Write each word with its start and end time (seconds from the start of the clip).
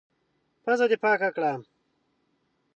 پزه 0.63 0.85
دي 0.91 0.97
پاکه 1.03 1.29
کړه! 1.35 1.53